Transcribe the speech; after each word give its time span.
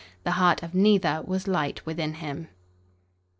The 0.23 0.31
heart 0.31 0.63
of 0.63 0.73
neither 0.73 1.21
was 1.21 1.47
light 1.47 1.85
within 1.85 2.15
him. 2.15 2.47